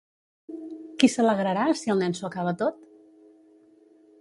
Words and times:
Qui 1.03 1.09
s'alegrarà, 1.15 1.65
si 1.81 1.93
el 1.95 2.01
nen 2.05 2.17
s'ho 2.21 2.27
acaba 2.31 2.57
tot? 2.63 2.81